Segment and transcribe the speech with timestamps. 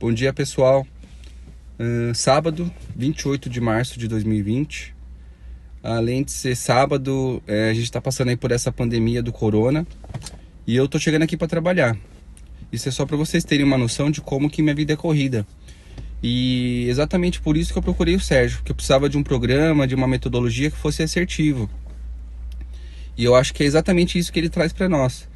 [0.00, 0.84] Bom dia, pessoal.
[1.78, 4.92] Uh, sábado, 28 de março de 2020.
[5.80, 9.86] Além de ser sábado, é, a gente está passando aí por essa pandemia do corona
[10.66, 11.96] e eu tô chegando aqui para trabalhar.
[12.72, 15.46] Isso é só para vocês terem uma noção de como que minha vida é corrida.
[16.20, 19.86] E exatamente por isso que eu procurei o Sérgio, que eu precisava de um programa,
[19.86, 21.70] de uma metodologia que fosse assertivo.
[23.16, 25.28] E eu acho que é exatamente isso que ele traz para nós.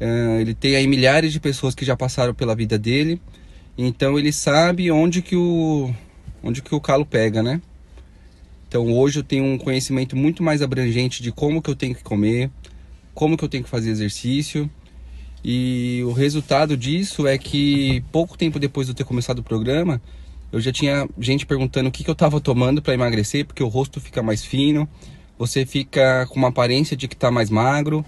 [0.00, 3.20] Uh, ele tem aí milhares de pessoas que já passaram pela vida dele
[3.76, 5.92] então ele sabe onde que o
[6.42, 7.60] onde que o calo pega, né?
[8.68, 12.02] Então hoje eu tenho um conhecimento muito mais abrangente de como que eu tenho que
[12.02, 12.50] comer,
[13.14, 14.68] como que eu tenho que fazer exercício.
[15.44, 20.00] E o resultado disso é que pouco tempo depois de eu ter começado o programa,
[20.52, 23.68] eu já tinha gente perguntando o que, que eu estava tomando para emagrecer, porque o
[23.68, 24.88] rosto fica mais fino,
[25.38, 28.04] você fica com uma aparência de que está mais magro.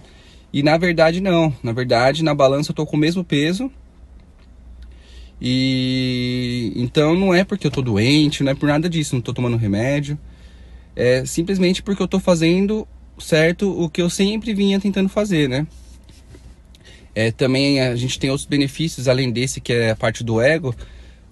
[0.53, 3.71] E na verdade não, na verdade na balança eu tô com o mesmo peso,
[5.47, 9.35] e então não é porque eu tô doente, não é por nada disso, não tô
[9.35, 10.19] tomando remédio.
[10.97, 15.67] É simplesmente porque eu tô fazendo certo o que eu sempre vinha tentando fazer, né?
[17.15, 20.75] É, também a gente tem outros benefícios além desse que é a parte do ego.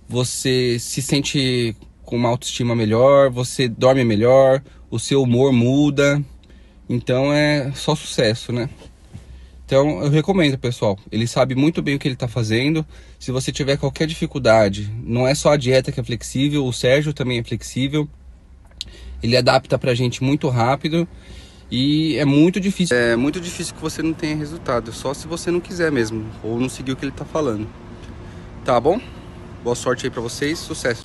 [0.06, 6.22] Você se sente com uma autoestima melhor, você dorme melhor, o seu humor muda.
[6.86, 8.68] Então é só sucesso, né?
[9.72, 10.98] Então eu recomendo, pessoal.
[11.10, 12.84] Ele sabe muito bem o que ele está fazendo.
[13.18, 17.14] Se você tiver qualquer dificuldade, não é só a dieta que é flexível, o Sérgio
[17.14, 18.06] também é flexível.
[19.22, 21.08] Ele adapta pra gente muito rápido
[21.70, 22.94] e é muito difícil.
[22.94, 26.60] É muito difícil que você não tenha resultado, só se você não quiser mesmo ou
[26.60, 27.66] não seguir o que ele está falando.
[28.66, 29.00] Tá bom?
[29.64, 31.00] Boa sorte aí para vocês, sucesso.